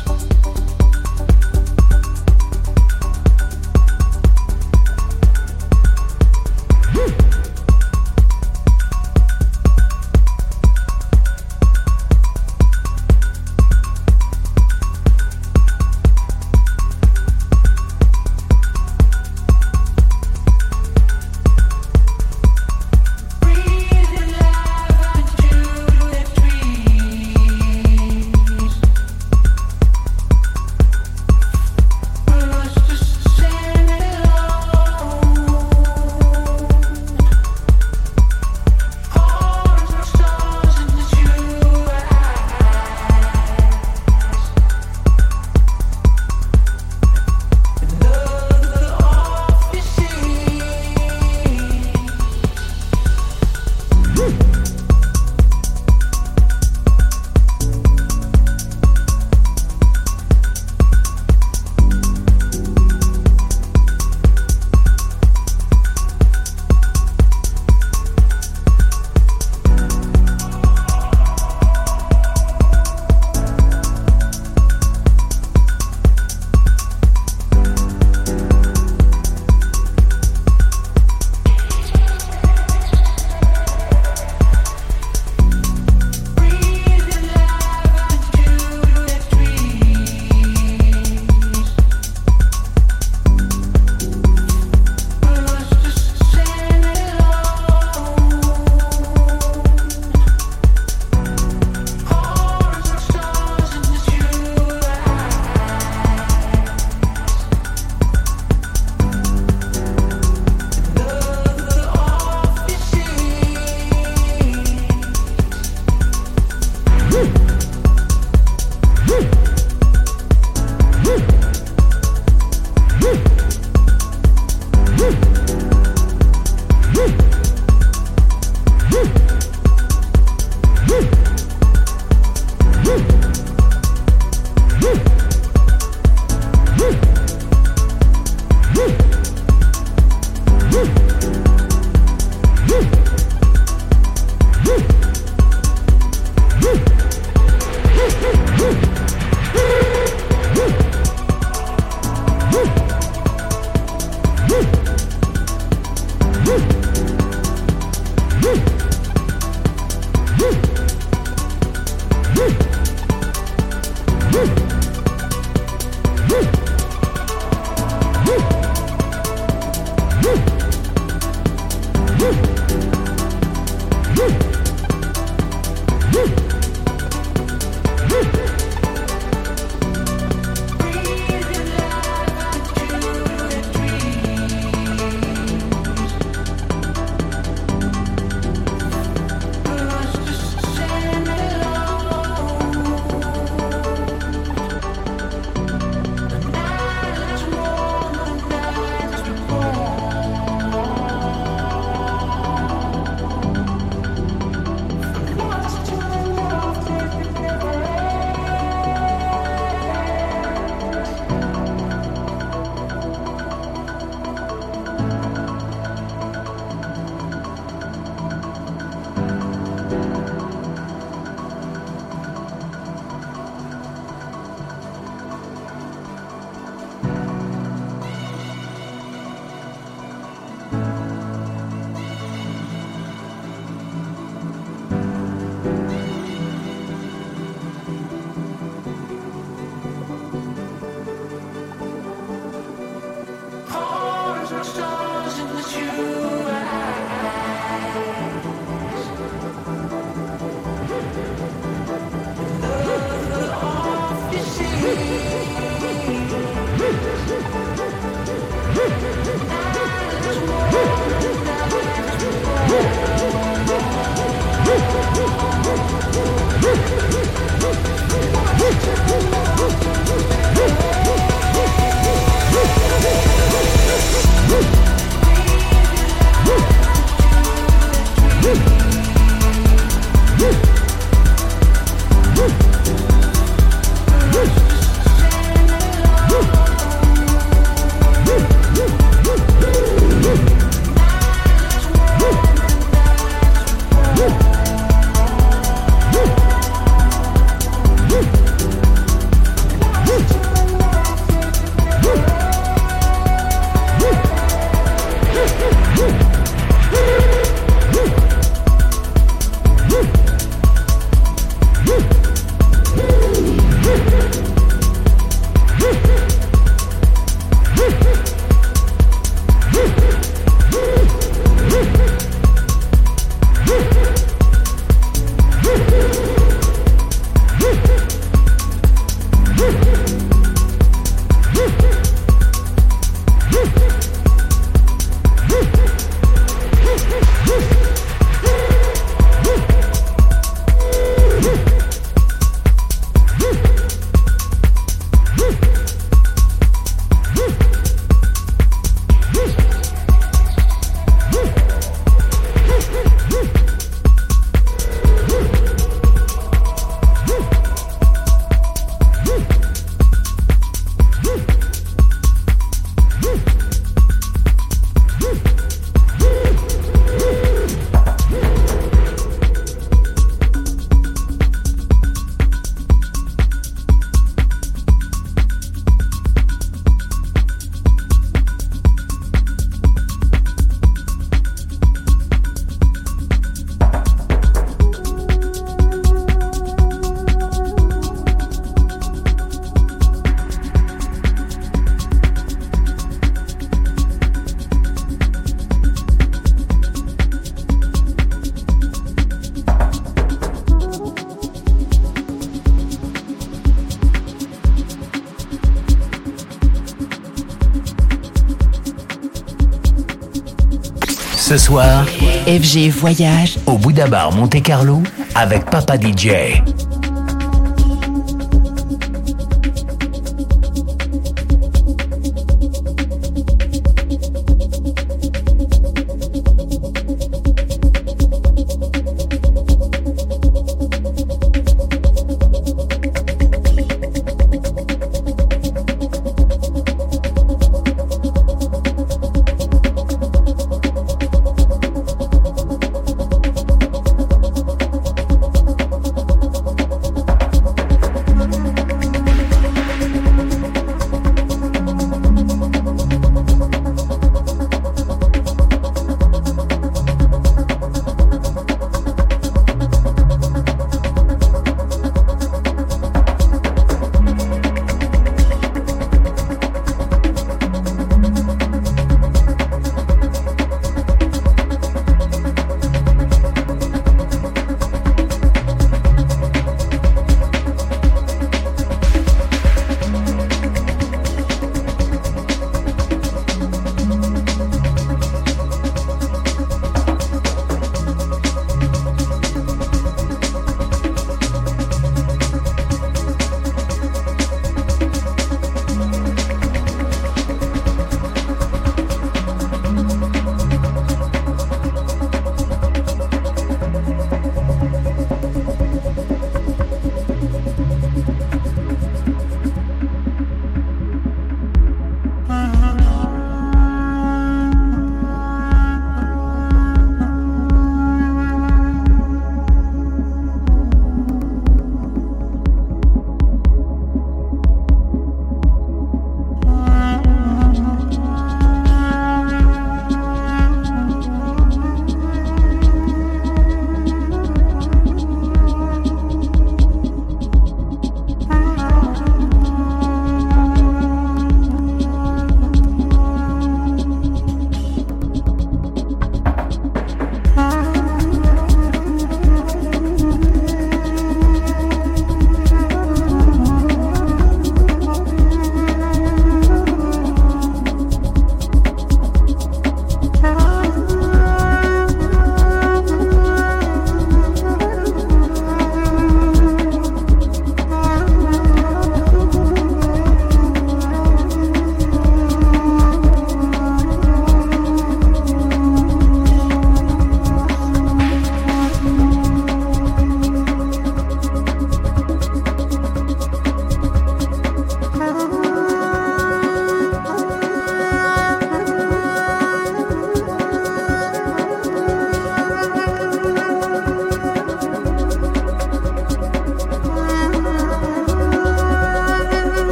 FG 411.72 412.90
Voyage 412.90 413.58
au 413.66 413.78
Bouddha 413.78 414.06
Bar 414.06 414.30
Monte 414.32 414.62
Carlo 414.62 415.02
avec 415.34 415.64
Papa 415.64 415.94
DJ. 415.96 416.60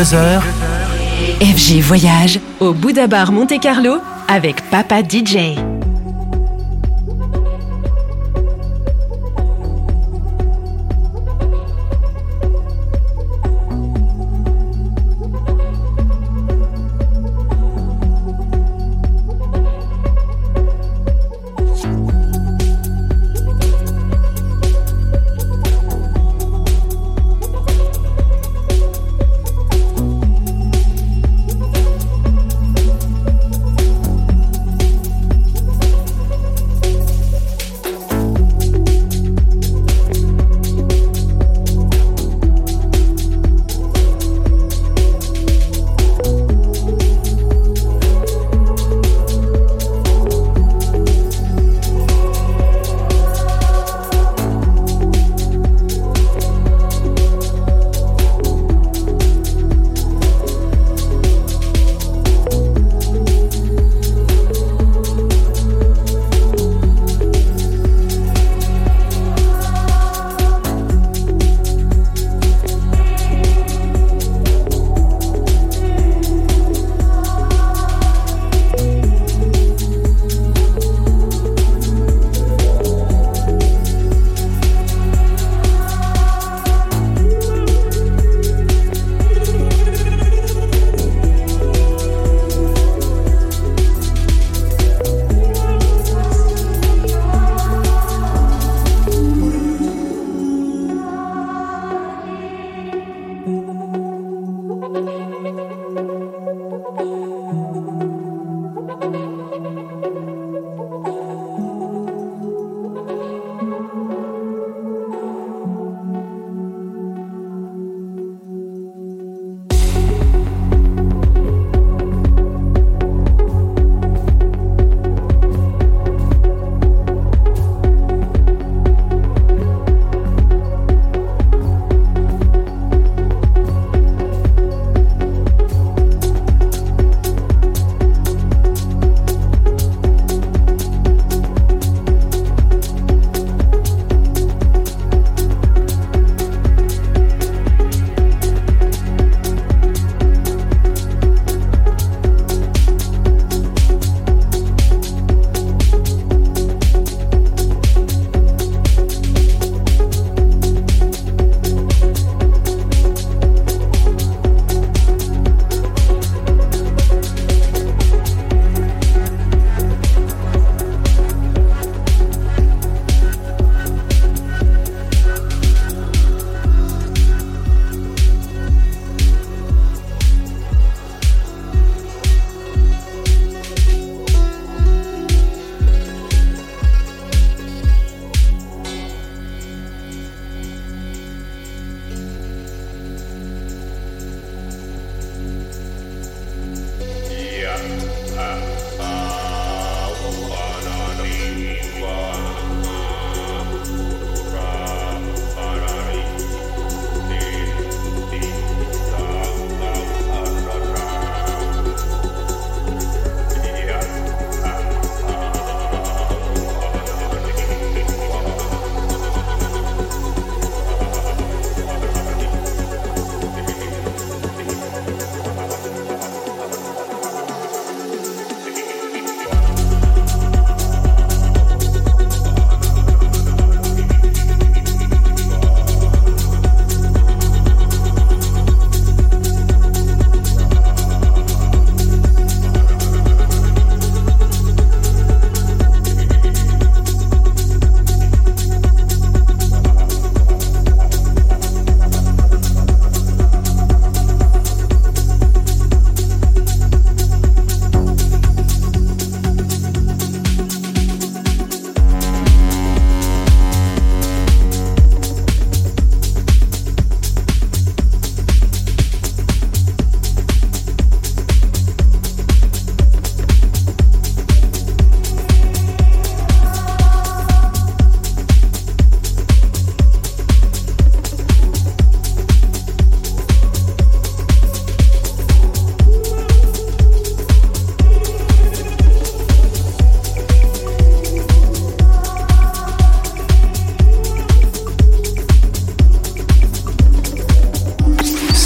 Deux 0.00 0.14
heures. 0.14 0.44
FG 1.42 1.80
Voyage 1.80 2.40
au 2.60 2.72
Bouddha 2.72 3.06
Bar 3.06 3.32
Monte 3.32 3.60
Carlo 3.60 3.98
avec 4.28 4.62
Papa 4.70 5.00
DJ. 5.02 5.58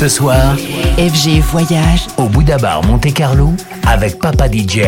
Ce 0.04 0.10
soir, 0.10 0.54
FG 0.98 1.40
Voyage 1.50 2.08
au 2.18 2.28
Bouddha 2.28 2.58
Bar 2.58 2.84
Monte 2.84 3.10
Carlo 3.14 3.54
avec 3.86 4.18
Papa 4.18 4.48
DJ. 4.52 4.80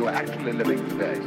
You 0.00 0.06
are 0.06 0.14
actually 0.14 0.52
living 0.52 0.78
today. 0.88 1.18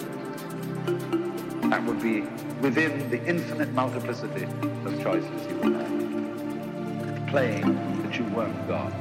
That 1.69 1.83
would 1.83 2.01
be 2.01 2.21
within 2.59 3.07
the 3.11 3.23
infinite 3.23 3.71
multiplicity 3.73 4.45
of 4.45 4.99
choices 5.03 5.45
you 5.47 5.55
would 5.57 5.73
have. 5.73 7.27
Playing 7.27 8.01
that 8.01 8.17
you 8.17 8.23
weren't 8.35 8.67
God. 8.67 8.91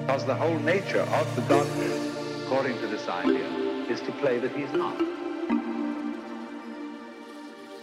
Because 0.00 0.26
the 0.26 0.34
whole 0.34 0.58
nature 0.58 1.00
of 1.00 1.34
the 1.34 1.40
Godhead, 1.48 2.44
according 2.44 2.78
to 2.80 2.88
this 2.88 3.08
idea, 3.08 3.48
is 3.88 4.02
to 4.02 4.12
play 4.20 4.38
that 4.38 4.54
he's 4.54 4.70
not. 4.72 4.98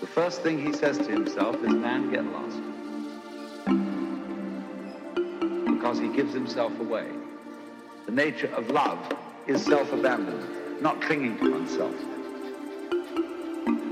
The 0.01 0.07
first 0.07 0.43
thing 0.43 0.63
he 0.63 0.71
says 0.71 0.99
to 0.99 1.09
himself 1.09 1.55
is, 1.63 1.73
man, 1.73 2.11
get 2.11 2.25
lost. 2.25 2.61
Because 5.65 5.97
he 5.97 6.09
gives 6.09 6.31
himself 6.31 6.79
away. 6.79 7.07
Nature 8.17 8.49
of 8.55 8.71
love 8.71 8.97
is 9.45 9.63
self-abandonment, 9.63 10.81
not 10.81 10.99
clinging 11.03 11.37
to 11.37 11.51
oneself. 11.51 11.93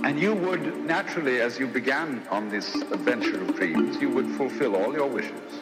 And 0.04 0.20
you 0.20 0.34
would 0.34 0.84
naturally, 0.84 1.42
as 1.42 1.60
you 1.60 1.68
began 1.68 2.26
on 2.32 2.50
this 2.50 2.74
adventure 2.74 3.40
of 3.40 3.56
dreams, 3.56 4.02
you 4.02 4.10
would 4.10 4.26
fulfill 4.32 4.78
all 4.78 4.94
your 4.94 5.06
wishes 5.06 5.55